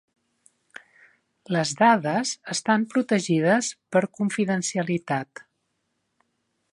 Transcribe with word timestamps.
Les 1.55 1.73
dades 1.81 2.31
estan 2.55 2.87
protegides 2.95 3.69
per 3.97 4.03
confidencialitat. 4.21 5.45